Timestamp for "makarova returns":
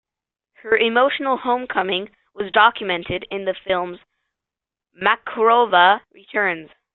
4.99-6.71